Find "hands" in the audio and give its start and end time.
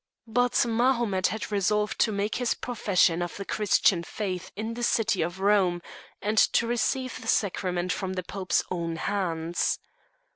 8.95-9.77